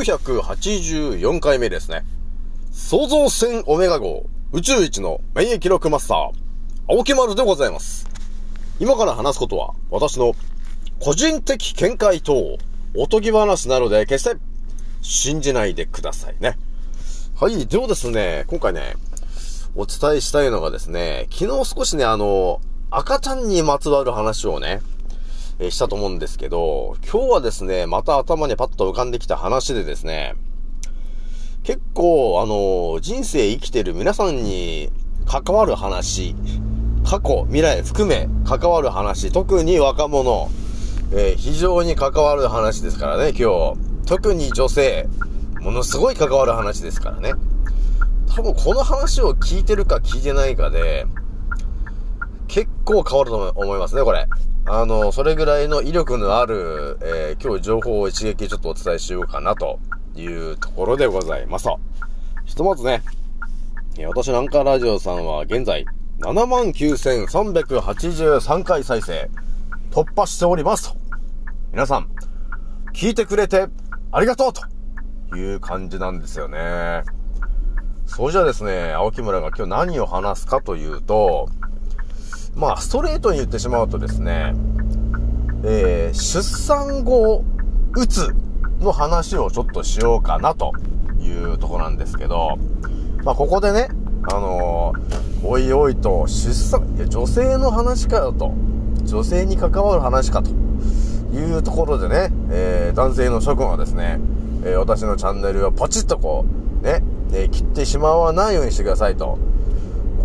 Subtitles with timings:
[0.00, 2.04] 984回目ですね。
[2.72, 6.30] 創造船オメガ号宇宙一の免疫力マスター、
[6.88, 8.08] 青木丸でございます。
[8.78, 10.34] 今から話すことは、私の
[11.00, 12.56] 個人的見解と
[12.96, 14.40] おとぎ話なので、決して
[15.02, 16.56] 信じないでくださいね。
[17.38, 18.94] はい、ではですね、今回ね、
[19.76, 24.80] お伝えしたいのがですね、昨日少しね、あの、赤ちゃんにまつわる話をね、
[25.60, 30.34] え、したと思うんですけど、今日はですね、また頭にパッと浮かんできた話でですね、
[31.64, 34.90] 結構、あの、人生生きてる皆さんに
[35.26, 36.34] 関わる話、
[37.04, 40.48] 過去、未来含め関わる話、特に若者、
[41.12, 43.90] えー、非常に関わる話ですからね、今日。
[44.06, 45.08] 特に女性、
[45.60, 47.34] ものすごい関わる話ですからね。
[48.34, 51.04] 多分この話を聞いてるか聞いてないかで、
[52.48, 54.26] 結構変わると思いますね、これ。
[54.66, 59.78] あの、それぐらいの威力のある、えー、今日情報を一撃ちょっとお伝えしようかなと
[60.14, 61.68] いうところでございます。
[62.44, 63.02] ひとまずね、
[64.06, 65.84] 私なんかラジオさんは現在
[66.20, 69.30] 79,383回再生
[69.90, 70.98] 突破しておりますと。
[71.72, 72.08] 皆さん、
[72.92, 73.68] 聞いてくれて
[74.12, 74.62] ありがとうと
[75.36, 77.02] いう感じなんですよね。
[78.06, 81.48] そうじゃですね、青木村が今日何を話すかというと、
[82.54, 84.54] まあ、ストレートに言ってしまうとですね、
[85.64, 87.44] えー、出産後、
[87.96, 88.34] うつ
[88.80, 90.72] の話をちょっとしようかなと
[91.20, 92.58] いうとこなんですけど、
[93.24, 93.88] まあ、ここでね、
[94.30, 98.52] あのー、おいおいと、出産、いや、女性の話かよと、
[99.04, 100.50] 女性に関わる話かと
[101.32, 104.20] いうところでね、えー、男性の諸君はですね、
[104.64, 106.44] えー、私のチャンネルをポチッとこ
[106.82, 109.38] う、ね、え切ってしまわないようにしてくださいと。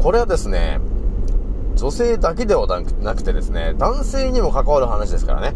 [0.01, 0.79] これはですね、
[1.75, 2.67] 女性だけでは
[3.01, 5.53] なくてですね、男性にも関わる話ですからね。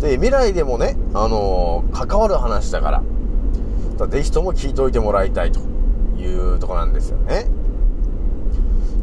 [0.00, 5.60] で、未来でもね、あのー、関わる話だから、ぜひとも聞いておいてもらいたいと
[6.18, 7.46] いうとこなんですよね。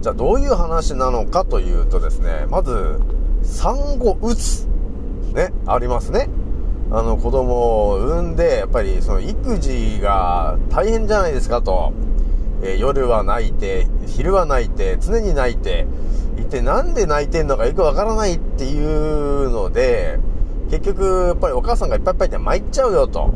[0.02, 3.00] じゃあどういう話なのかというとですね、まず、
[3.42, 4.68] 産後うつ、
[5.34, 6.30] ね、ありますね。
[6.92, 11.92] あの子供を産んで、やっぱりその育児が大変じゃないですかと。
[12.64, 15.86] えー、夜は泣いて、昼は泣いて、常に泣いて、
[16.38, 20.18] 一体なんで泣いてんのかよくわからないっていうので、
[20.70, 23.34] 結局、やっぱりお母さんがいっぱいいっぱいで参っちゃうよと。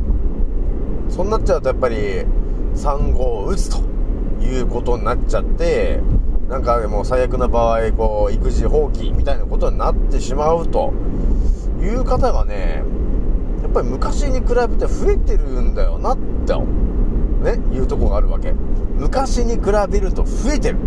[1.09, 2.25] そうなっちゃうとやっぱり、
[2.73, 3.79] 産後を打つと
[4.41, 5.99] いうことになっちゃって、
[6.49, 10.93] なんかもう最悪な場合、こう、育児放棄みたいなことになってしまうと
[11.81, 12.83] いう方がね、
[13.61, 16.53] やっぱり昔に比べて増えてるんだよなって、
[17.55, 18.53] ね、いうとこがあるわけ。
[18.97, 20.77] 昔に比べると増えてる。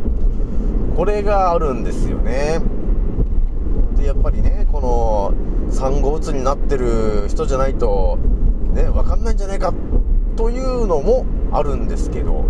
[0.97, 2.60] これがあるんですよね。
[3.97, 8.19] で、やっぱりね、この産後うつになってる人じゃないと、
[8.75, 9.72] ね、わかんないんじゃないか
[10.37, 12.44] というのもあるんですけど、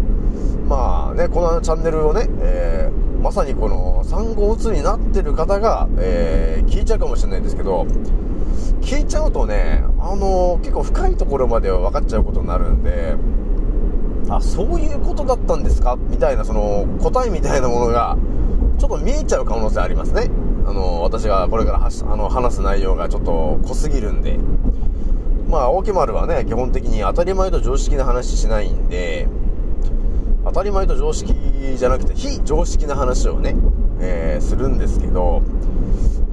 [0.69, 7.87] まあね、このチャンネルをね、えー、まさにこの産後うつになってる方が、えー、聞いちゃうかもしれないんですけど、
[8.81, 13.17] 聞いちゃうとね、あの、結構深いところまでは分かっちゃうことになるんで、
[14.37, 15.97] あ、そういうことだったんですか？
[16.09, 18.17] みたいな、その、答えみたいなものが、
[18.79, 20.31] ちょっと見えちゃう可能性ありますね。
[20.67, 24.39] あの、私がこれからあの話す内容がちょっと濃すぎるんで。
[25.49, 29.27] まあ、大木丸はね、基本的に当たり前と常識な話しないんで、
[30.45, 31.35] 当たり前と常識
[31.77, 33.57] じゃなくて、非常識な話をね、
[33.99, 35.43] えー、するんですけど、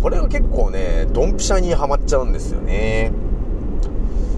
[0.04, 3.12] これが結構ね、ドンピシャにはまっちゃうんですよね。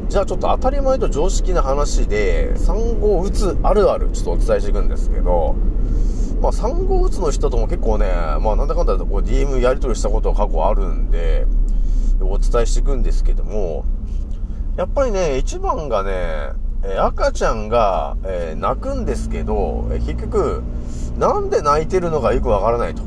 [0.10, 5.56] じゃあちょっと当たり前と常識な話で、産後うつあるあるちょっとお伝えしていくんですけど、
[6.42, 8.08] まあ産後うつの人とも結構ね、
[8.42, 11.46] まあなんだかんだこう DM やり取りしたことが過去あるんで、
[12.22, 13.86] お伝えしていくんですけども、
[14.78, 16.54] やっぱりね、一番がね、
[16.84, 20.64] え赤ちゃんが、え、泣くんですけど、結局、
[21.20, 23.04] なんで泣いてるのかよくわからないと。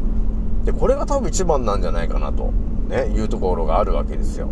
[0.64, 2.52] で、これが多分一番なんじゃないかなと、
[2.88, 4.50] ね、いうところがあるわけですよ。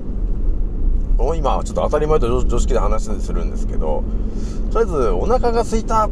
[1.37, 4.02] 今、ちょっと当たり前と常識で話するんですけど、
[4.72, 6.08] とりあえず、お腹が空いた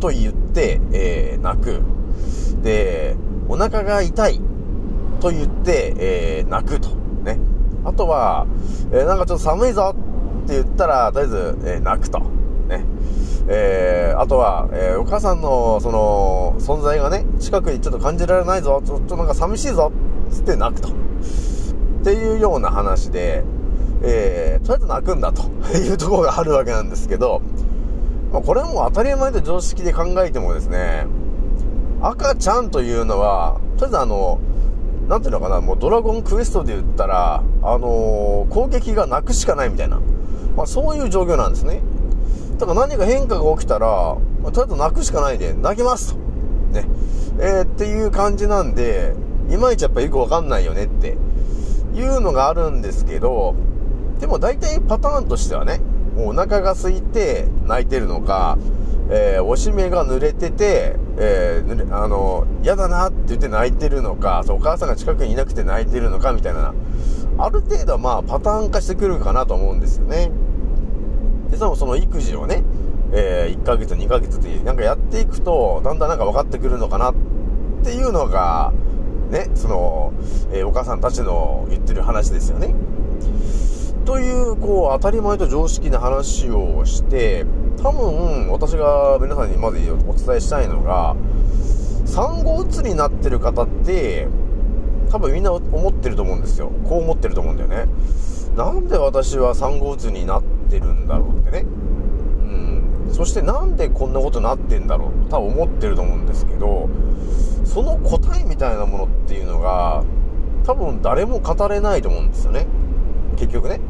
[0.00, 1.80] と言って、えー、泣く。
[2.62, 3.16] で、
[3.48, 4.40] お腹が痛い
[5.20, 6.90] と言って、えー、泣くと。
[7.22, 7.38] ね。
[7.84, 8.46] あとは、
[8.90, 9.94] えー、なんかちょっと寒いぞ
[10.44, 12.20] って言ったら、とりあえず、えー、泣くと。
[12.68, 12.84] ね。
[13.48, 19.92] えー、あとは、えー、お母さんの、その、存在がね、近くにちょっと感じられないぞ、ちょっとなんか寂しいぞ、
[20.30, 20.88] つって泣くと。
[20.88, 20.92] っ
[22.04, 23.44] ていうような話で、
[24.02, 25.42] えー、とりあえず泣くんだと
[25.76, 27.40] いうところがあるわけなんですけど、
[28.32, 31.06] まあ、これはもう当たり前で常識で考えてもですね、
[32.00, 34.40] 赤ちゃんというのは、とりあえずあの、
[35.08, 40.00] なんていうのかな、もうドラゴンクエストで言ったら、あのー、攻撃が泣くしかないみたいな、
[40.56, 41.80] まあそういう状況なんですね。
[42.58, 46.18] だから何か変化が起きたら、まあ、とりあえず泣くしかないで、泣きますと。
[46.72, 46.86] ね。
[47.38, 49.14] えー、っていう感じなんで、
[49.50, 51.16] いまいちやっぱよくわかんないよねって
[51.94, 53.54] いうのがあるんですけど、
[54.22, 55.80] でも大体パターンとしてはね、
[56.14, 58.56] もうお腹が空いて泣いてるのか、
[59.10, 66.72] えー、おしめが濡れてて、えー、あの、嫌だなって言って泣いてるのか、そう、お母さんが近くにいなくて泣いてるのか、みたいな、
[67.36, 70.30] ある程度はまあパターン化してくるかなと思うんですよね。
[71.50, 72.62] で、その、その育児をね、
[73.10, 77.14] えー、1ヶ月、2ヶ月ってなんかやっていくと、だんだんなんか分かってくるのかなっ
[77.82, 78.72] ていうのが、
[79.30, 80.12] ね、その、
[80.52, 82.72] えー、お母さんたちの言ってる話ですよね。
[84.04, 87.46] という、こう、当たり前と常識な話をして、
[87.82, 91.16] 多分、私が皆さんにまずお伝えしたいのが、
[92.04, 94.28] 産後うつになってる方って、
[95.10, 96.70] 多分みんな思ってると思うんですよ。
[96.88, 97.86] こう思ってると思うんだよね。
[98.56, 101.60] なんで私は産後うつになってるんだろうってね。
[101.60, 103.10] うん。
[103.12, 106.88] そしてなんでこんなことになってんだろうと多分思ってると思うんですけど、
[107.64, 110.02] その答えみたいなものっていうのが、
[110.64, 112.66] 多分誰も語れないと思うんですよね。
[113.36, 113.80] 結局ね。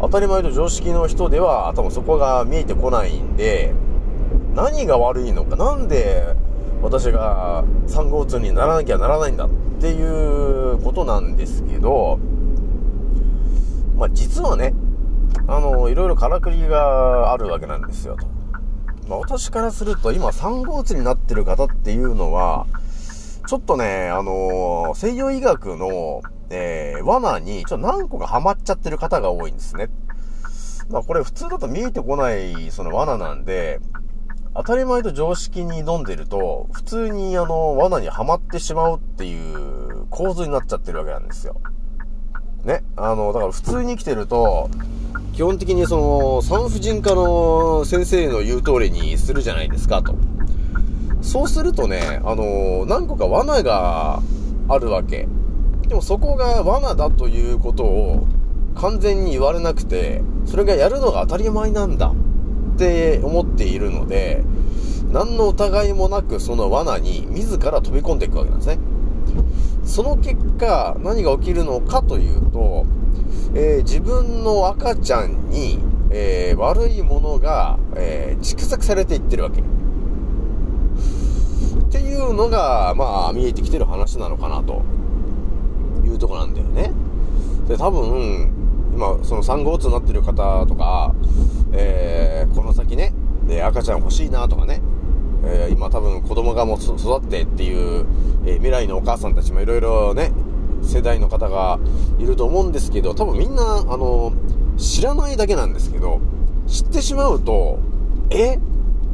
[0.00, 3.74] 当たり前と常識の人では多分そこが見えてこないんで、
[4.54, 6.34] 何が悪いのか、なんで
[6.82, 9.50] 私が産後うつにならなきゃならないんだっ
[9.80, 12.18] ていうことなんですけど、
[13.96, 14.72] まあ、実はね、
[15.46, 18.26] あの、いろいろからくりがあるわけなんですよ、と。
[19.08, 22.66] まあ、私からすると、今、産後うつになってる方っていうのは、
[23.46, 29.88] ちょっとね、あの西洋医学の、えー、罠に、ちょっと何個かハマっちゃってる方が多いんですね。
[30.90, 33.80] まあ、これ普通だと見えてこない、その罠なんで、
[34.54, 41.60] 当たり前と常識に挑んでると、普通にあの、罠にはまってしまうっていう構図になっちゃってるわけなんですよ。
[42.64, 42.82] ね。
[42.96, 44.68] あの、だから普通に生きてると、
[45.32, 50.16] 基本的にその、産婦人科の先生の言う通りにするじゃないですか、と。
[51.22, 54.20] そうするとね、あの、何個か罠が
[54.68, 55.28] あるわけ。
[55.90, 58.28] でもそこが罠だということを
[58.76, 62.12] 完全に言われなくて、それがやるのが当たり前なんだ
[62.74, 64.44] って思っているので、
[65.10, 68.78] 何の疑いもなくその罠に自ら飛び込んでいくわけなんですね。
[69.84, 72.86] その結果、何が起きるのかというと、
[73.56, 79.60] えー、自分の赤ちゃんに、えー、悪いものが、えー、蓄積されていってるわけ。
[79.60, 79.64] っ
[81.90, 84.82] ていうのが、まあ、見えてきてる話なのかな、と
[86.10, 86.92] いうとこなんだよね。
[87.68, 88.50] で、多分、
[88.92, 91.14] 今、その産後うつになってる方とか、
[91.72, 93.12] えー、この先ね、
[93.46, 94.80] で、赤ちゃん欲しいなとかね、
[95.44, 98.04] えー、今多分子供がもう育ってっていう、
[98.44, 100.32] えー、未来のお母さんたちもいろいろね、
[100.82, 101.78] 世代の方が
[102.18, 104.32] いると思うんですけど、多分みんな、あの、
[104.76, 106.20] 知らないだけなんですけど、
[106.66, 107.78] 知ってしまうと、
[108.30, 108.56] え？
[108.56, 108.58] っ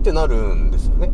[0.02, 1.10] てなるんですよね。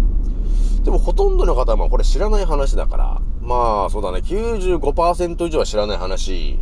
[0.84, 3.11] でもほとんどの方はこれ知らない話だから、
[3.52, 6.58] まあそうだね、95%以上は知らない話。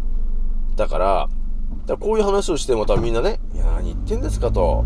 [0.74, 1.28] だから、
[1.86, 4.84] だこういう話をしても多分みんなね、いや、何言ってんですかと、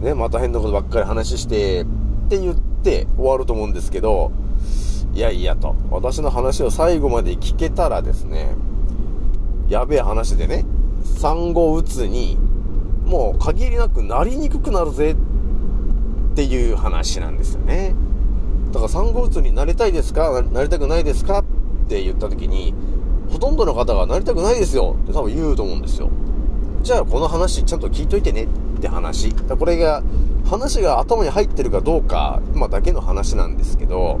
[0.00, 1.86] ね、また変なことばっかり話して、っ
[2.30, 4.32] て言って終わると思うんですけど、
[5.12, 8.54] いやいやと、私の話を最後まで聞けたらですね、
[9.68, 10.64] やべえ話でね、
[11.04, 12.38] 産後うつに、
[13.04, 17.94] もう限りなくなりにくくなるぜっていう話なんですよね。
[18.72, 20.42] だから産後うつになりたいですか？
[20.42, 21.40] なりたくないですか？
[21.40, 21.44] っ
[21.88, 22.74] て言った時に、
[23.30, 26.10] ほとんどの方がなりたくないですよって多分言うと思うんですよ。
[26.82, 29.32] じゃあこの話ちゃんと聞いといてねって話。
[29.46, 30.02] だこれが、
[30.44, 34.18] 話が頭に入ってるかどうか、まあ、だけの話なんですけど、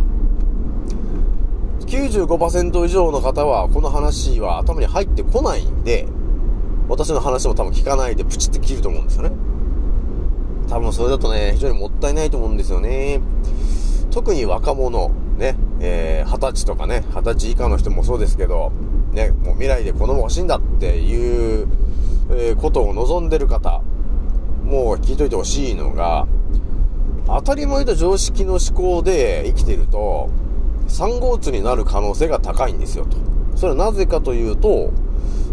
[1.86, 6.06] 95%以上の方はこの話は頭に入ってこないんで、
[6.88, 9.32] 私の話も多分聞かないでプチって切ると思うんですよね。
[10.68, 13.20] 多分それだとね、非常にもったいないと思うんですよね。
[14.12, 18.70] 特に若者、ね、えー、20歳とかね、20歳以下の人もそうですけど、
[19.12, 21.66] ね、もう未来で子供欲しいんだっていう
[22.34, 23.82] えー、ことを望んでる方、
[24.64, 26.26] もう聞いといてほしいのが、
[27.26, 30.30] 当たり前と常識の思考で生きてると、
[30.88, 33.16] 産後うつになる可能性が高いんですよと。
[33.54, 34.92] それはなぜかというと、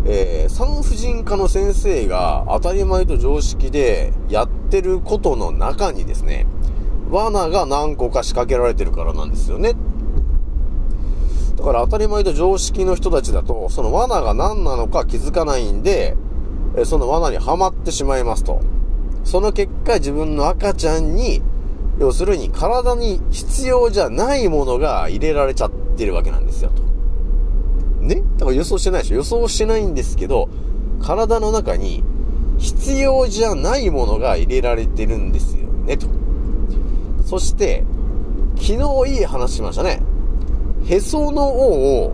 [0.06, 6.48] えー、産婦人科の先生が当たり前と常識でやってることの中にですね、
[7.10, 9.74] 罠が何個か仕掛けられてるからなんですよね。
[11.58, 16.16] だから当たり前と常識の人たちだと、その罠が何なのか気づかないんで、
[16.86, 18.62] その罠にはまってしまいますと。
[19.26, 21.42] その結果、自分の赤ちゃんに、
[22.00, 26.82] 要するに体に必要じゃないものが入れられちゃってるわけなんですよ、と。
[28.02, 28.24] ね？
[28.38, 29.18] だから予想してないでしょ？
[29.18, 30.48] 予想してないんですけど、
[31.02, 32.04] 体の中に
[32.58, 36.08] 必要じゃないものが入れられてるんですよね、と。
[37.30, 37.84] そして、
[38.56, 40.02] 昨日いい話しましたね。
[40.88, 42.14] へその緒を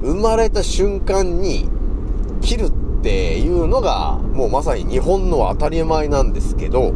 [0.00, 1.68] 生まれた瞬間に
[2.40, 6.94] 切るっていうのが、もうまさに日本の当たり前なんですけど、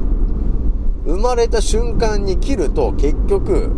[1.05, 3.71] 生まれた瞬間に切ると結局、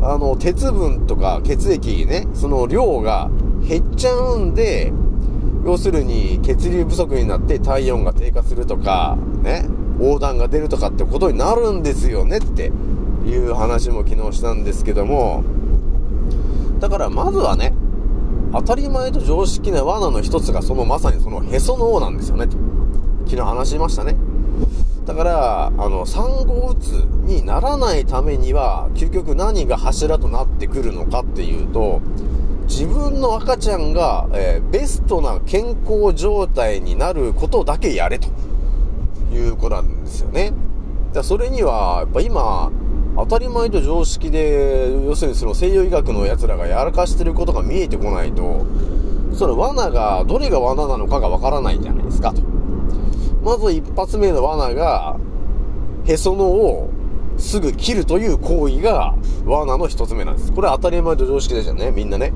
[0.00, 3.28] あの、鉄分とか血液ね、その量が
[3.68, 4.92] 減っちゃうんで、
[5.64, 9.66] 要するに血流不足になって体温が低下するとか、ね、
[9.98, 12.72] 横断が出るとかってことになるんですよねって
[13.26, 15.44] いう話も昨日したんですけども、
[16.80, 17.72] だからまずはね、
[18.52, 22.56] 当たり前と常識な罠の一つがそのまさにそのへその緒なんですよねと。
[23.26, 24.16] 昨日話しましたね。
[25.04, 26.88] だから、あの、産後うつ
[27.24, 32.00] にならないためには、究極何が柱となってくるのかっていうと、
[32.68, 38.28] 自分の赤ちゃんが、えー、ベストな健康状態になることだけやれと
[39.36, 40.52] いうことなんですよね。
[41.12, 42.70] だそれには、やっぱ今、
[43.16, 48.66] 当たり前と常識で、要するにその西洋医学の奴らがやらかしてることが見えてこないと、
[49.32, 52.42] その罠が、どれが罠なのかがわからないじゃないですかと。
[53.42, 55.16] まず一発目の罠が、
[56.04, 56.90] へそのを
[57.38, 59.14] すぐ切るという行為が
[59.44, 60.52] 罠の一つ目なんです。
[60.52, 62.32] これは当たり前と常識ですよね、みんなね。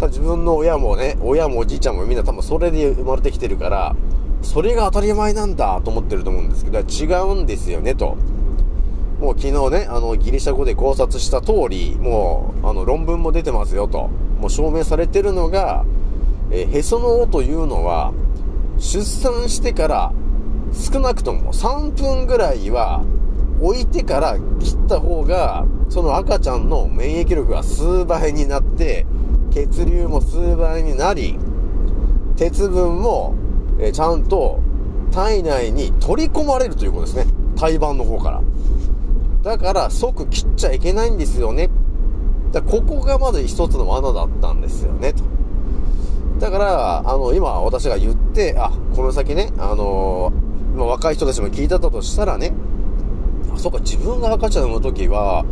[0.00, 3.94] た自分の親もね、親もおじいちゃんもみんな多分それで生まれてきてるから、
[4.42, 8.16] それが当たり前なんだと思ってると思うんですけど、違うんですよね、と。
[9.20, 14.08] もう昨日ね、あの、ギリシャ語で考察した通り、もう、あの、論文も出てますよと。
[14.40, 15.84] もう証明されてるのが、
[16.50, 18.12] え、へその緒というのは、
[18.78, 20.12] 出産してから
[20.72, 23.04] 少なくとも3分ぐらいは
[23.60, 29.06] 置いてから切った方が、その赤ちゃんの免疫力が数倍になって、
[29.50, 31.38] 血流も数倍になり、
[32.36, 33.34] 鉄分も、
[33.80, 34.60] えちゃんと
[35.12, 37.26] 体内に取り込まれるということですね。
[37.56, 38.42] 胎盤の方から。
[39.42, 41.70] だから即切っちゃいけないんですよね。
[42.52, 45.22] だここがまず一つの罠だったんですよね、と。
[46.40, 52.52] だから、あの、今私が言って、あ、この先ね、あのー、今若い人たちも聞いてたとしたらね、
[53.54, 55.44] あ、そっか、自分が赤ちゃん産む時は、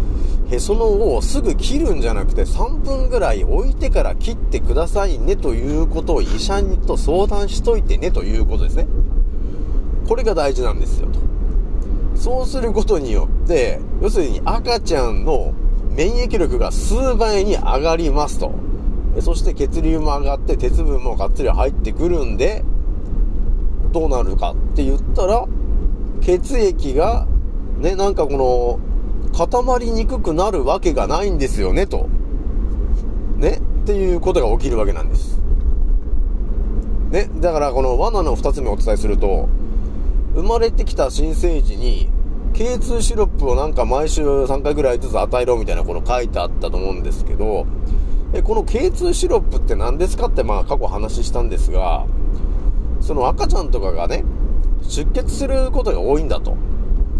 [0.50, 8.86] へその緒をすぐ切るんじゃなくて3分ぐらい置いてから切ってくださいねということを医者にと相談しといてねということですね。
[10.08, 11.20] これが大事なんですよと。
[12.16, 15.52] そうすることによって、要するに赤ちゃんの
[15.94, 18.52] 免疫力が数倍に上がりますと。
[19.20, 22.64] そして血流も上がって鉄分もがっつり入ってくるんで、
[23.92, 25.46] どうなるかって言ったら、
[26.20, 27.26] 血液が、
[27.78, 28.87] ね、なんかこの、
[29.38, 32.08] 固まりにくくなるわけがないんですよね、と。
[33.36, 33.60] ね？
[33.84, 35.38] っていうことが起きるわけなんです。
[37.12, 39.48] ね、だからこの罠の二つ目をお伝えすると、
[40.34, 42.10] 生まれてきた新生児に、
[42.52, 47.64] K2 シロップをなんか毎週3回ぐらいずつ与えろみたいなこの書いてあったと思うんですけど、
[48.32, 52.04] えこの K2 シロップって何ですかってまあ過去話したんですが、
[53.00, 54.24] その赤ちゃんとかがね、
[54.82, 56.56] 出血することが多いんだと。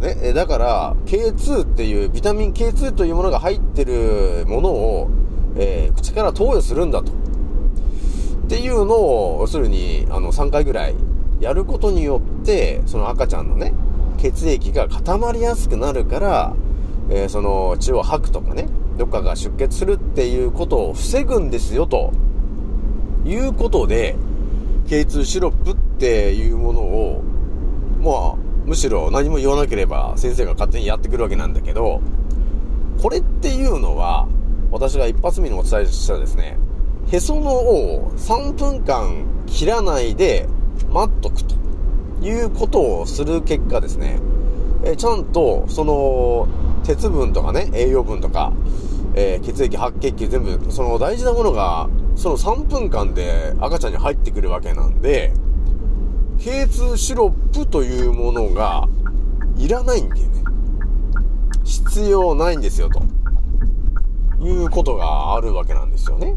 [0.00, 5.11] ね、だから、K2 っていう、ビタミン K2 というものが入ってるものを、
[5.57, 7.11] えー、口から投与するんだと。
[7.11, 7.14] っ
[8.49, 10.95] ていうのを、要するに、あの、3回ぐらい
[11.40, 13.75] やることによって、その赤ちゃんのね、
[14.19, 16.55] 血液が固まりやすくなるから、
[17.11, 22.12] えー、その血を吐くとかね、どっかが出血するっていうことを防ぐんですよ、と
[23.25, 24.17] いうことで、
[24.87, 27.23] K2 シロップっていうものを、
[28.00, 32.03] まあ、むしろ何も言わなければ先生が勝手にやってくるわけなんだけど、
[33.03, 34.29] これっていうのは、
[34.71, 36.59] 私が一発目にお伝えしたですね、
[37.11, 40.47] へその緒を3分間切らないで
[40.91, 41.55] 待っとくと
[42.21, 44.21] いうことをする結果ですね、
[44.85, 46.47] えちゃんと、その、
[46.85, 48.53] 鉄分とかね、栄養分とか、
[49.15, 55.33] えー、血液、白血球全部、その大事なものが、その3分間で赤ちゃんに入ってくるわけなんで、
[56.38, 58.88] K2 シロップというものが、
[59.57, 60.45] いらないんだよね。
[61.64, 63.02] 必要ないんですよ、と。
[64.40, 66.37] いうことがあるわけなんですよね。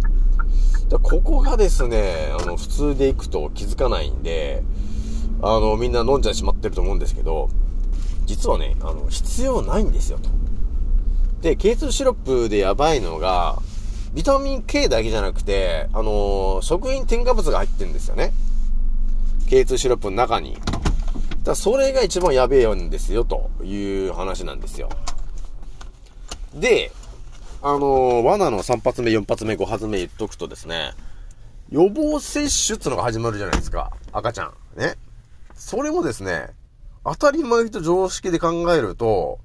[0.89, 4.63] だここがですね、あの、普通で行くと気づかないんで、
[5.41, 7.50] あの、みんな飲んじゃしまってると思うんですけど、
[8.25, 10.29] 実はね、あの、必要ないんですよ、と。
[11.41, 13.62] で、K2 シロップでやばいのが、
[14.13, 18.34] ビタミン K だけじゃなくて、あのー、食品添加物が入ってるんですよね。
[19.51, 20.58] K2 シロップの中に。
[21.43, 24.88] だそれが一番やべえんですよ、という話なんですよ。
[26.53, 26.89] で、
[27.62, 30.93] あのー、罠の3発目、4発目、5発目言っとくとですね、
[31.70, 33.91] 予防接種ってのが始まるじゃないですか。
[34.13, 34.53] 赤ちゃん。
[34.79, 34.96] ね。
[35.53, 36.51] それもですね、
[37.03, 39.39] 当たり前と常識で考えると、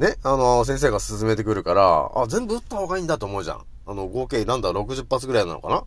[0.00, 3.64] ね、あの、先生が進めてくるから、あ、全部打った方がいいんだと思うじゃん。
[3.86, 5.84] あの、合計なんだ、60発ぐらいなのかな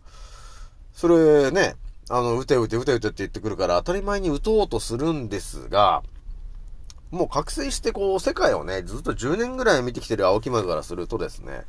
[0.94, 1.74] それね、
[2.12, 6.02] あの、打て打て打て打てって言ってくるから、当たり前に打とうとするんですが、
[7.12, 11.62] もう覚醒してこう、世界をね、ずっと10年ぐらい見てきてる青木丸からするとですね、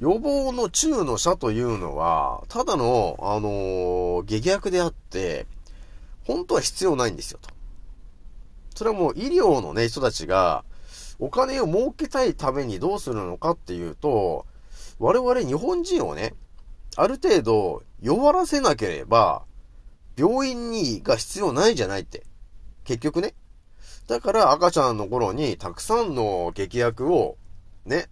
[0.00, 5.46] 予防の中の者というのは、ただの、あのー、劇薬であって、
[6.24, 7.48] 本当は必要ないんですよ、と。
[8.74, 10.64] それはもう医療のね、人たちが、
[11.20, 14.44] お金を儲けたいためにどうするのかっていうと、
[14.98, 16.34] 我々日本人をね、
[16.96, 19.44] ある程度弱らせなければ、
[20.16, 22.24] 病院に、が必要ないじゃないって。
[22.84, 23.34] 結局ね。
[24.06, 27.36] だから赤ちゃんの頃にたくさんの劇薬を、
[27.86, 28.08] ね、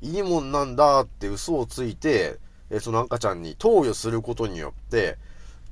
[0.00, 2.38] いいもんなんだって嘘をついて、
[2.80, 5.16] その赤ちゃんに投与することによって、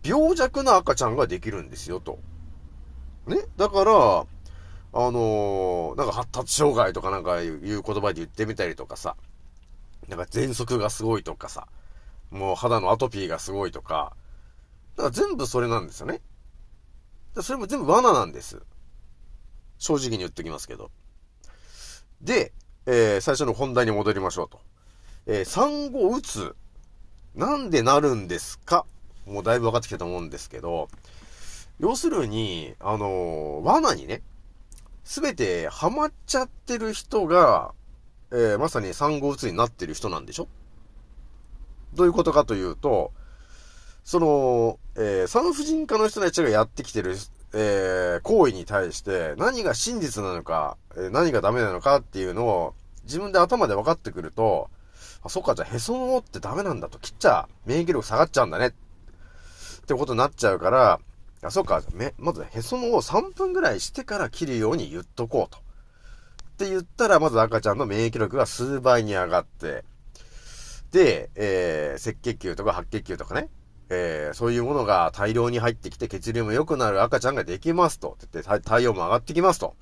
[0.03, 2.19] 病弱な赤ちゃんができるんですよ、と。
[3.27, 9.17] ねだから、あのー、なんか発達障害とかなんかいう言葉で言ってみたりとかさ、
[10.09, 11.67] なんか喘息がすごいとかさ、
[12.31, 14.15] もう肌のアトピーがすごいとか、
[14.97, 16.21] だから全部それなんですよね。
[17.41, 18.63] それも全部罠なんです。
[19.79, 20.91] 正直に言ってきますけど。
[22.23, 22.53] で、
[22.87, 24.61] えー、最初の本題に戻りましょうと。
[25.27, 26.57] えー、産後打つ。
[27.35, 28.87] なんでなるんですか？
[29.27, 30.89] もうだいぶ分かってきたと思うんですけど、
[31.79, 34.23] 要するに、あのー、罠にね、
[35.05, 37.75] すべてハマっちゃってる人が、
[38.31, 40.49] えー、まさに産後うつになってる人なんでしょ？
[41.93, 43.13] どういうことかというと、
[44.07, 47.17] その、えー、産婦人科の人たちがやってきてる、
[47.53, 54.71] えー、行為に対して何が真実なのか、え、何がダメなのかっていうのを自分で頭で分かってくると、
[55.25, 58.69] あ、そっか、じゃあへその緒ってダメなんだと、切っちゃ免疫力下がっちゃうんだね。
[58.69, 58.71] っ
[59.87, 61.01] てことになっちゃうから、
[61.43, 65.59] あ、そっか、め、まずへその緒を3分ぐらいしてから切るように言っとこうと。
[65.59, 65.63] っ
[66.59, 69.83] て言ったら、まず赤ちゃんの免疫力が数倍に上がって、
[70.93, 73.49] で、えー、赤血球とか白血球とかね、
[73.89, 78.17] えー、そういうものが大量に入ってきて血流も良くなる赤ちゃんができますと。
[78.25, 79.77] って言って、体温も上がってきますと。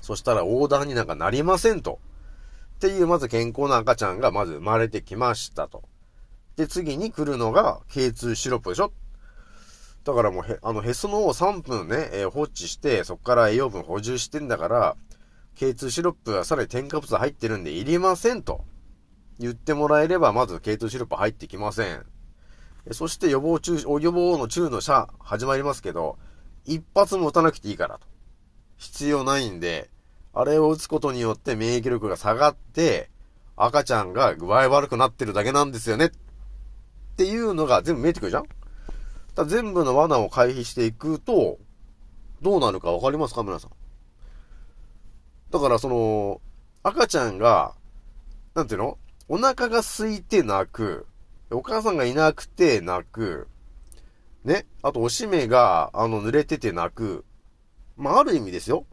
[0.00, 1.98] そしたら横断になんかなりませんと。
[2.76, 5.82] っていう、まず健康な赤ちゃんがまず生まれてきましたと。
[6.56, 8.92] で、次に来るのが、K2 シロップでしょ
[10.04, 14.96] だからもうへ、あの、へその緒を3分ね、えー、放置して、そこから栄養分補充してんだから、
[15.56, 18.64] K2 シロップはさらに添加物入ってるんでいりませんと。
[19.38, 22.06] 言ってもらえれば、まず K2 シロップ入ってきません。
[22.92, 26.18] そして予防中、予防の中の社始まりますけど、
[26.64, 28.06] 一発も打たなくていいからと。
[28.76, 29.90] 必要ないんで、
[30.32, 33.10] あれを打つことによって免疫力が下がって、
[33.56, 36.06] 赤ちゃんが具合悪くなってるだけなんですよね。
[36.06, 36.10] っ
[37.16, 38.44] ていうのが全部見えてくるじゃん
[39.34, 41.58] だ全部の罠を回避していくと、
[42.42, 43.70] どうなるかわかりますか皆さん。
[45.50, 46.40] だからその、
[46.82, 47.74] 赤ちゃんが、
[48.54, 48.98] なんていうの？
[49.28, 51.06] お腹が空いて泣く。
[51.50, 53.48] お母さんがいなくて泣く。
[54.44, 54.66] ね？
[54.82, 57.24] あと、おしめが、あの、濡れてて泣く。
[57.96, 58.84] まあ、ある意味ですよ。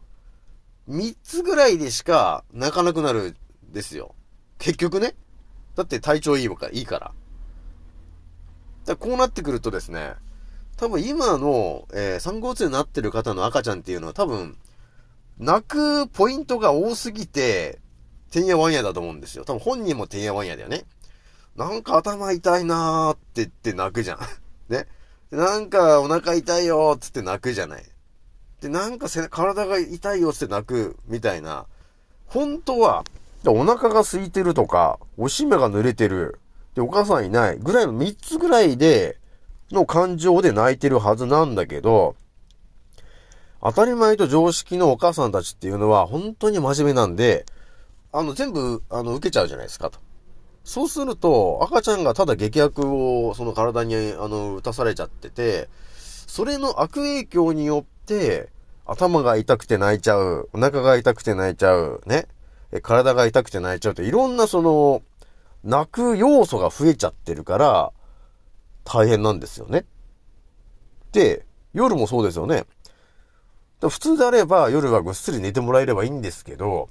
[0.86, 3.36] 三つぐらいでしか泣かなくなる
[3.70, 4.14] んですよ。
[4.58, 5.14] 結局ね。
[5.76, 7.00] だって体調いいもか、いいから。
[7.00, 7.14] だか
[8.86, 10.14] らこうなってくるとですね、
[10.76, 14.56] 多分今の、えー、産後うつになってる方の赤ちゃんっていうのは多分、
[15.38, 17.80] 泣くポイントが多すぎて、
[18.30, 19.44] てんやわんやだと思うんですよ。
[19.44, 20.84] 多分本人もてんやわんやだよね。
[21.56, 24.18] なんか頭痛いなーって言って泣くじゃん。
[24.68, 24.86] ね。
[25.30, 27.84] なんかお腹痛いよーってって泣くじゃない。
[28.60, 31.66] で、なんか体が痛いよって泣くみたいな。
[32.26, 33.04] 本当は、
[33.46, 36.40] お腹が空いてるとか、おしめが濡れてる、
[36.74, 39.18] で、お母さんいないぐらいの3つぐらいで、
[39.70, 42.16] の感情で泣いてるはずなんだけど、
[43.60, 47.46] 当たり前と常識のお母さんたちっていうのは本当に真面目なんで、
[48.12, 49.98] あの、全部、あの、受けちゃうじゃないですかと。
[50.64, 52.82] そうすると、赤ちゃんがただ劇薬
[53.26, 55.68] をその体に、あの、打たされちゃってて、
[56.26, 58.48] それの悪影響によって、
[58.86, 62.26] 頭が痛くて泣いちゃう、お腹が痛くて泣いちゃう、ね。
[62.82, 65.02] 体が痛くて泣いちゃうって、いろんなその、
[65.62, 67.92] 泣く要素が増えちゃってるから、
[68.84, 69.84] 大変なんですよね。
[71.12, 72.64] で、夜もそうですよね。
[73.80, 76.88] 普通であれば夜はぐっすり寝てもらえればいいんですけど、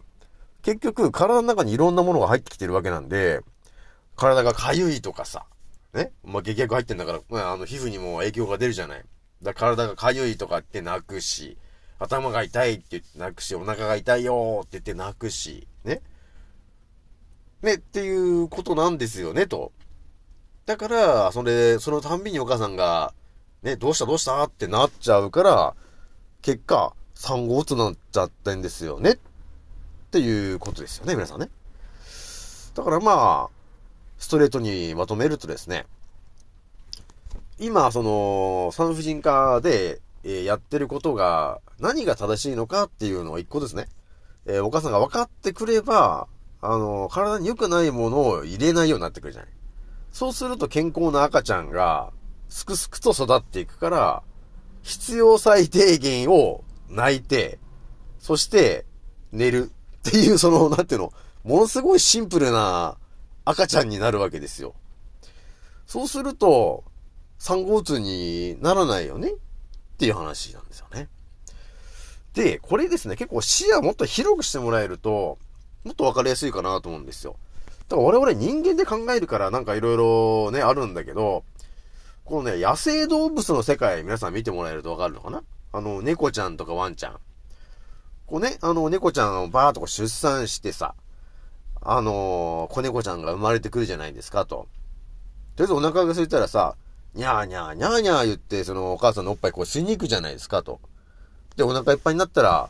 [0.62, 3.42] 結局体の中にいろんなものが入ってきてるわけなんで、
[4.16, 5.46] 体が痒いとかさ、
[5.94, 6.12] ね？
[6.24, 9.04] まあ、激薬入ってんだから、まあ、あの、皮膚にも影響が出るじゃない。
[9.42, 11.58] だ体が痒いとかって泣くし、
[12.00, 16.02] 頭が痛いって言って泣くし、お腹が痛いよって言って泣くし、ね？
[17.62, 19.72] ね、っていうことなんですよね、と。
[20.66, 23.14] だから、それ、そのたんびにお母さんが、
[23.62, 24.06] ね、どうした？
[24.06, 24.44] どうした？
[24.44, 25.76] ってなっちゃうから、
[26.42, 29.12] 結果、産後うつになっちゃってんですよね？
[29.12, 29.18] っ
[30.12, 31.50] ていうことですよね、皆さんね。
[32.74, 33.50] だからまあ、
[34.24, 35.86] ストレートにまとめるとですね、
[37.60, 43.88] 今、その、産婦人科で、え、やってることが、何が正しいのかっていうのを一個ですね。
[44.46, 46.28] えー、お母さんが分かってくれば、
[46.62, 49.52] あの、体に良くないものを入れないようになってくるじゃない。
[50.14, 52.14] そうすると健康な赤ちゃんが、
[52.48, 54.24] すくすくと育っていくから、
[54.84, 57.60] 必要最低限を泣いて、
[58.20, 58.86] そして
[59.34, 59.70] 寝る
[60.08, 61.12] っていう、その、なんていうの、
[61.44, 62.96] ものすごいシンプルな
[63.46, 64.74] 赤ちゃんになるわけですよ。
[65.86, 66.84] そうすると、
[67.40, 69.32] 産後うつにならないよね？
[69.32, 69.36] っ
[69.98, 71.10] ていう話なんですよね。
[72.34, 75.38] で、これですね、結構視野もっと広くしてもらえると、
[75.84, 77.36] もっとわかりやすいかなと思うんですよ。
[77.90, 81.44] だから我々人間で考えるからなんか色々ね、あるんだけど、
[82.24, 85.44] このね、野生動物の世界皆さん見てもらえるとわかるのかな？
[85.74, 87.20] あの、猫ちゃんとかワンちゃん。
[88.26, 90.96] こうね、あの、猫ちゃんをバーっとこう出産してさ、
[91.86, 94.68] あのー、子猫ちゃんが生まれてくるじゃないですか、と。
[95.56, 96.76] とりあえずお腹が空いたらさ、
[97.14, 100.80] にゃーにゃーにゃーにゃー言って、そのお母さんのおっぱいこう吸いに行くじゃないですか、と。
[101.56, 102.70] で、お腹いっぱいになったら、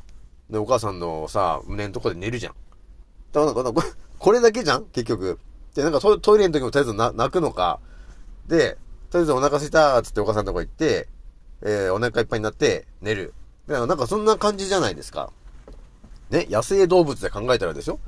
[0.49, 2.56] で、お母さんのさ、胸のとこで寝るじゃん。
[3.32, 3.71] だから、
[4.19, 4.86] これだけじゃん？
[4.86, 5.39] 結局。
[5.76, 7.80] で、なんかトイレの時もとりあえず泣くのか。
[8.47, 8.78] で、
[9.10, 11.08] とりあえずお腹すいたーつってお母さんのとこ行って、
[11.62, 13.34] えー、お腹いっぱいになって寝る。
[13.67, 15.32] だからなんかそんな感じじゃないですか。
[16.30, 17.99] ね、野生動物で考えたらですよ。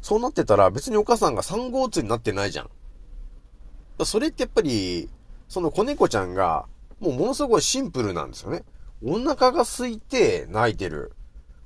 [0.00, 2.70] そうなってたら別にお母さんが産後うつになってないじゃん。
[4.04, 5.08] それってやっぱり、
[5.48, 6.66] その子猫ちゃんが、
[7.00, 8.64] もうものすごいシンプルなんですよね。
[9.04, 11.12] お腹が空いて泣いてる。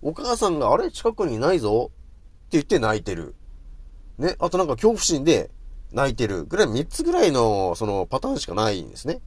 [0.03, 3.35] お母さんがあれ近くにいないぞって言って泣いてる。
[4.18, 4.37] ね。
[4.38, 5.51] あとなんか恐怖心で
[5.92, 6.44] 泣いてる。
[6.44, 9.20] ぐらい3つぐらいのそのパターンしかないんですね。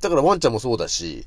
[0.00, 1.26] だからワンちゃんもそうだし、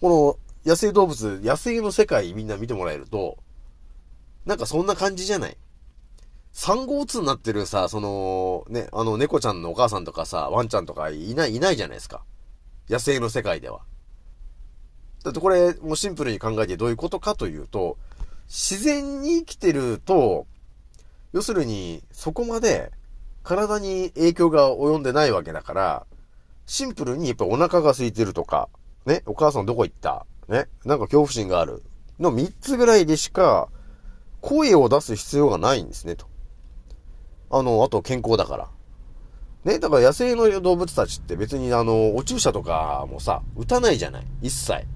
[0.00, 3.38] この野生動物、野生の世界みんな見てもらえると、
[4.48, 5.58] なんかそんな感じじゃない？
[6.52, 12.24] 産後うつになってるさ、その、ね、あの猫ちゃんのお母さんとかさ、ワンちゃんとかいない、いないじゃないですか。
[12.88, 13.80] 野生の世界では。
[15.22, 17.98] だってこれ、もうシンプルに考えてどういうことかというと、
[18.46, 20.46] 自然に生きてると、
[21.34, 22.90] 要するに、そこまで
[23.42, 26.06] 体に影響が及んでないわけだから、
[26.64, 28.70] シンプルにやっぱお腹が空いてるとか、
[29.04, 30.24] ね、お母さんどこ行った？
[30.48, 31.82] ね、なんか恐怖心がある。
[32.18, 33.68] の3つぐらいでしか、
[34.40, 36.26] 声を出す必要がないんですね、と。
[37.50, 38.70] あの、あと健康だから。
[39.64, 44.86] ね、だから野生の動物たちって別にあの、お注射とかもさ、打たないじゃない一切。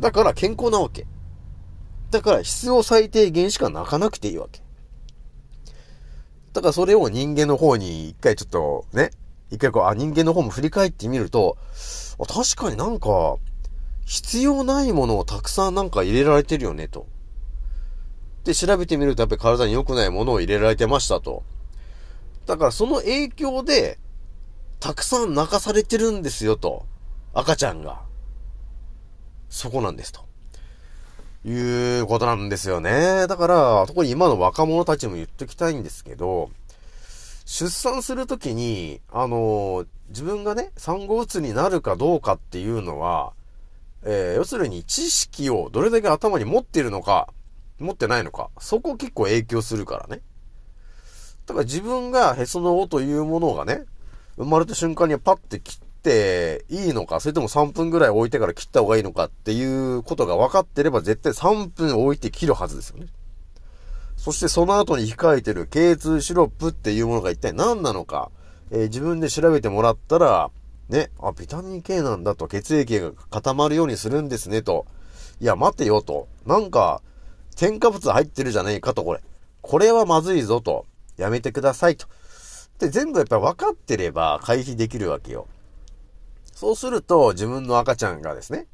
[0.00, 1.06] だから健康なわけ。
[2.10, 4.62] だから必要最低限しか泣かなくていいわけ。
[6.52, 9.10] だからそれを人間の方に一回ちょっとね、
[9.50, 11.56] 一回こう、あ、人間の方も振り返ってみると、
[12.18, 13.36] 確かになんか、
[14.04, 17.06] 必要ないものをたくさんなんか入れられてるよね、と。
[18.48, 21.42] で、調べてみるとやっぱり体に良くないものを入れられてましたと。
[22.46, 23.98] だからその影響で、
[24.80, 26.86] たくさん泣かされてるんですよと。
[27.34, 28.00] 赤ちゃんが。
[29.50, 30.24] そこなんですと。
[31.44, 33.26] いうことなんですよね。
[33.26, 36.48] だから、特に今の若者たちも言っときたいんですけど、
[37.44, 43.34] 出産するときに、あの、自分がね、産後うつになるかどうかっていうのは、
[44.04, 47.28] えー、要するに知識をどれだけ頭に持っているのか、
[47.78, 50.22] 持ってないのか、そこ結構影響するからね。
[51.46, 53.84] だから自分がへその緒というものがね、
[54.36, 63.06] 生まれた瞬間にパッて切っていいのか、それとも3分ぐらい置いてから切った方がいいのかっていうことが分かってれば絶対3分置いて切るはずですよね。
[64.16, 68.30] そしてその後に控えてる K2 シロップっていうものが一体何なのか、
[68.70, 70.50] えー、自分で調べてもらったら、
[70.88, 74.86] ね、あ、ビタミン K なんだと血液が固まるようにするんですねと。
[75.40, 76.28] いや、待てよと。
[76.46, 77.00] なんか、
[77.58, 79.20] 添加物入ってるじゃねえかと、これ。
[79.62, 80.86] これはまずいぞと。
[81.16, 82.06] やめてくださいと。
[82.78, 85.48] で、全部やっぱ分かってれば回避できるわけよ。
[86.54, 88.68] そうすると、自分の赤ちゃんがですね、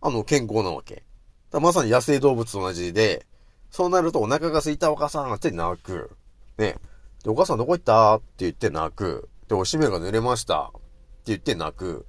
[0.00, 1.04] あの、健康なわけ。
[1.52, 3.26] まさに野生動物と同じで、
[3.70, 6.16] そうなるとお腹が空いたお母さんって泣く。
[6.56, 6.76] ね。
[7.22, 8.16] で、お母さんどこ行った？
[8.16, 9.28] って言って泣く。
[9.48, 10.70] で、おしめが濡れました。
[10.70, 10.80] って
[11.26, 12.06] 言って泣く。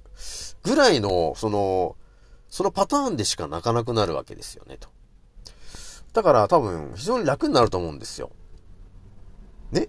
[0.62, 1.96] ぐらいの、その、
[2.48, 4.88] そのパターンでしか泣かなくなるわけですよね、と。
[6.12, 8.30] だから多分非常に楽になると思うんですよ。
[9.70, 9.88] ね？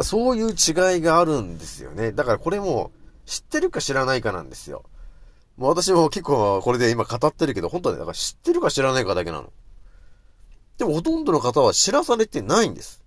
[0.00, 2.12] そういう違いがあるんですよね。
[2.12, 2.92] だからこれも
[3.26, 4.84] 知ってるか知らないかなんですよ。
[5.56, 9.52] もう私も結構これで今語ってるけど、本当はね、だから知ってるか知らないかだけなの。
[10.78, 13.02] でもほとんどの方は知らされてないんです。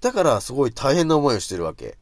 [0.00, 1.96] だからすごい大変な思いをしてるわけ。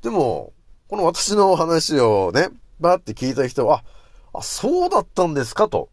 [0.00, 0.52] でも、
[0.88, 2.48] この私の話をね、
[2.80, 3.84] バーって聞いた人は、
[4.32, 5.90] あ、そうだったんですかと、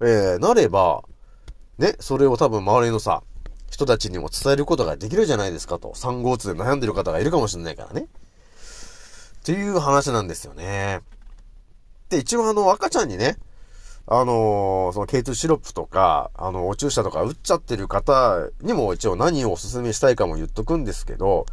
[0.00, 1.02] えー、なれば、
[1.78, 3.22] ね、それを多分周りのさ、
[3.70, 5.94] 人たちにも伝えることができるじゃないですかと。
[5.94, 8.02] 産後うつで悩んでる方がいるかもしれないからね。
[8.02, 11.00] っていう話なんですよね。
[12.08, 13.36] で、一応あの、赤ちゃんにね、
[14.10, 21.44] あのー、その K2 シロップとか、あの、お注射とか打っちゃってる方にも一応何をお勧めしたいかも言っとくんですけど、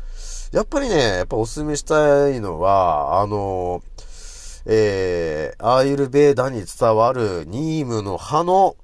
[0.54, 8.78] やっぱりね、やっぱお勧めしたいのは、あのー、えー、アーユルベーダに伝わるニームの葉の、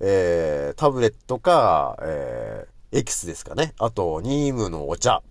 [0.00, 3.74] えー、タブレットか、えー、エキスですかね。
[3.78, 5.10] あと、ニームのお茶。
[5.10, 5.22] やっ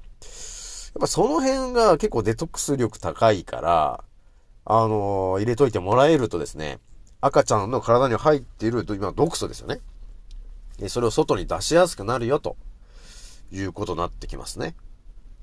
[0.99, 4.03] ぱその辺が結構デトックス力高いから、
[4.65, 6.79] あのー、入れといてもらえるとですね、
[7.19, 9.79] 赤ちゃんの体に入っている、今毒素ですよね。
[10.87, 12.57] それを外に出しやすくなるよ、と
[13.51, 14.75] いうことになってきますね。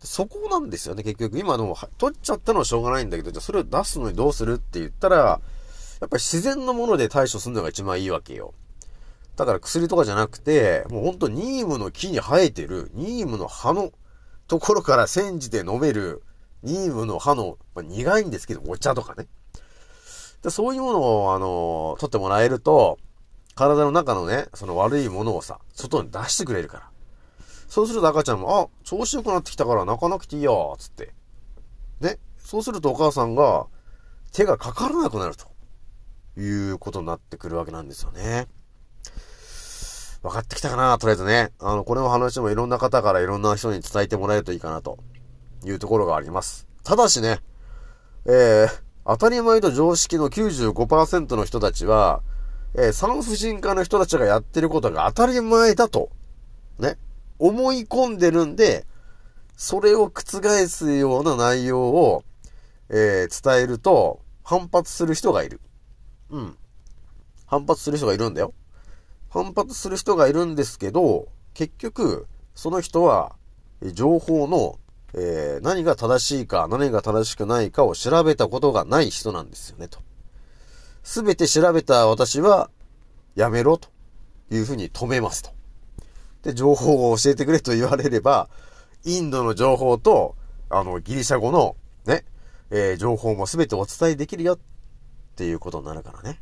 [0.03, 1.39] そこなんですよね、結局。
[1.39, 5.17] 今の、取っちゃったのはしょうがないんだけど、じゃあそれを出すのにどうするって言ったら、
[6.01, 8.55] やっぱり自然のもので対処するのが一番いいわけよ。
[9.37, 13.93] だから薬とかじゃなくて、もうほんとニームの木に生えてる、ニームの葉の
[14.49, 16.23] ところから煎じて飲める、
[16.63, 19.27] ニームの葉の、まあ、苦いんですけど、お茶とかね。
[20.43, 22.99] でそういうものを、あの、取ってもらえると、
[23.55, 26.91] 体の中のね、その悪いものをさ、外に出してくれるから。
[27.69, 31.15] そうすると赤ちゃんも、あ、調子良くなってきたから泣かなくていいよ、つって。
[32.01, 32.19] ね。
[32.39, 33.67] そうするとお母さんが、
[34.33, 35.51] 手がかからなくなると。
[36.37, 38.47] いうことになってくるわけなんですよね。
[40.23, 41.51] 分かってきたかなとりあえずね。
[41.59, 44.99] あの、これの話もいろんな方からいろんな人に伝えてもらえるといいかなと
[45.65, 46.67] いうところがあります。
[46.85, 47.39] ただしね、
[48.27, 48.69] えー、
[49.07, 52.23] 当たり前と常識の95%の人たちは、
[52.75, 56.11] えー、産婦人科の人たちがやってることが当たり前だと、
[56.79, 56.99] ね、
[57.39, 58.87] 思い込んでるんで、
[59.57, 62.25] それを覆すような内容を、
[62.91, 65.61] えー、伝えると、反発する人がいる。
[66.31, 66.57] うん。
[67.47, 68.55] 反発する人がいるんだよ。
[69.31, 73.37] 反発する人がいるんですけど、結局、その人は、
[73.95, 74.79] 情報の
[75.13, 79.99] えー、何が正しいか、何が正しくないかを調べたことがない人なんですよね、と。
[81.03, 82.71] すべて調べた私は、
[83.35, 83.89] やめろ、と
[84.51, 85.51] いうふうに止めますと。
[86.43, 88.49] で、情報を教えてくれと言われれば、
[89.05, 90.37] インドの情報と、
[90.69, 92.25] あの、ギリシャ語の、ね、
[92.71, 94.59] えー、情報もすべてお伝えできるよっ
[95.35, 96.41] ていうことになるからね。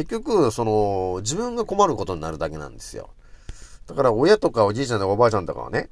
[0.00, 3.10] 結局、その、自分が困ることになるだけなんですよ。
[3.86, 5.90] だから、親とかおじいちゃんとかおばあちゃんとかはね、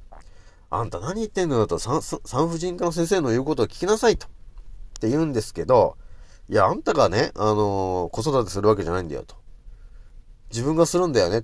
[0.71, 2.01] あんた何言ってんのよと、産
[2.49, 4.25] 婦人科の先生の言うことを聞きなさいと。
[4.25, 4.29] っ
[4.99, 5.95] て言うんですけど、
[6.49, 9.35] いや、あんたがね、あのー、子育てするわけじゃないんだよと。
[10.49, 11.43] 自分がするんだよね。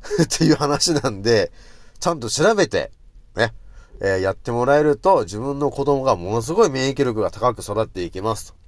[0.22, 1.52] っていう話なんで、
[2.00, 2.90] ちゃんと調べて、
[3.36, 3.52] ね、
[4.00, 8.58] えー、やってもらえると、自分の子供がものすごい免疫力が高く育っていきますと。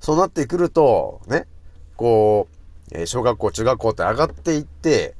[0.00, 1.46] そうなってくると、ね、
[1.96, 2.48] こ
[2.92, 5.14] う、え、小学校、中学校って上がっていって、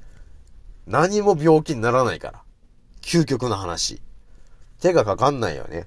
[0.86, 2.42] 何も病気にならないから。
[3.02, 4.00] 究極の話。
[4.80, 5.86] 手がかかんないよね。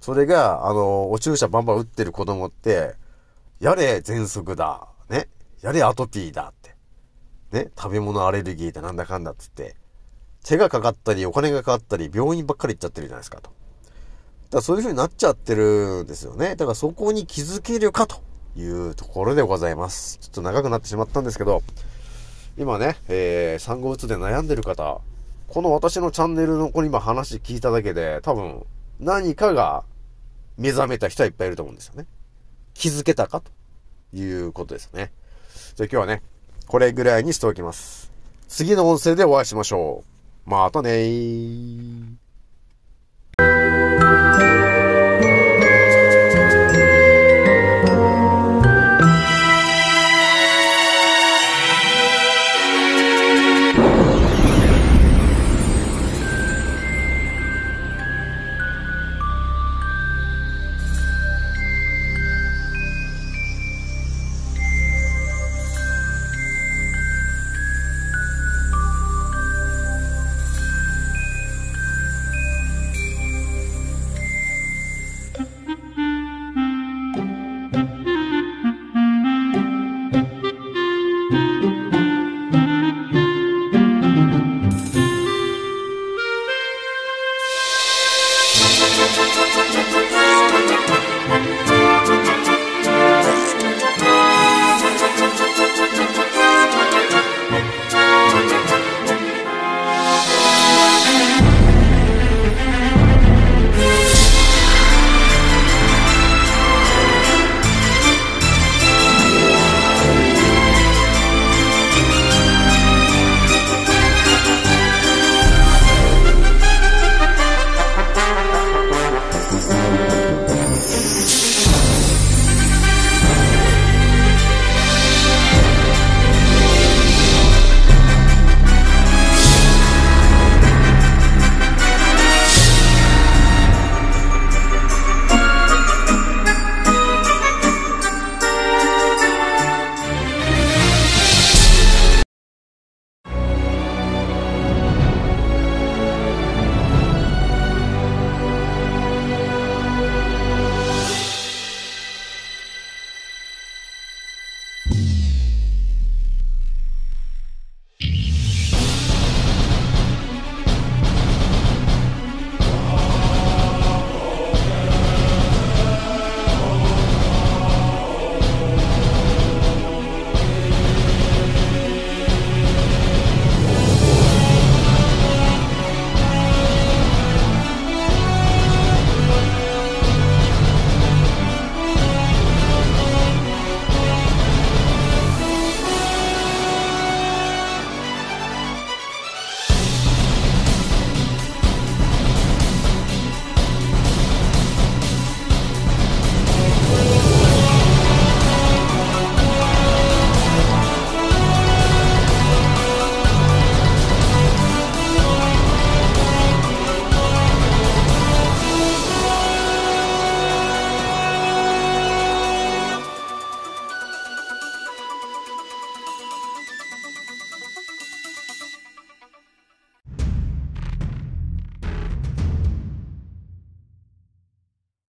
[0.00, 2.96] それが、あの、お注射バンバン打ってる子供って、
[3.60, 4.88] やれ喘息だ。
[5.08, 5.28] ね。
[5.62, 6.76] やれアトピーだって。
[7.52, 7.70] ね。
[7.78, 9.76] 食べ物アレルギーだなんだかんだっつって。
[10.44, 13.44] 手がかかったり、お金がかかったり、病院ばっかり行っちゃってるじゃないですかと。
[13.44, 13.54] だか
[14.56, 16.56] らそういう風になっちゃってるんですよね。
[16.56, 18.16] だからそこに気づけるかと
[18.56, 20.18] いうところでございます。
[20.18, 21.62] ちょっと長くなってしまったんですけど、
[22.56, 25.00] 今ね、えー、産後うつで悩んでる方、
[25.48, 28.64] この私のチャンネルのこの今話聞いただけで、多分
[29.00, 29.84] 何かが
[30.56, 32.06] 目覚めた人はいっぱいいると思うんですよね。
[32.74, 33.50] 気づけたかと
[34.16, 35.12] いうことですね。
[35.74, 36.22] じゃあ今日はね、
[36.66, 38.12] これぐらいにしておきます。
[38.48, 40.04] 次の音声でお会いしましょ
[40.46, 40.50] う。
[40.50, 41.83] またねー。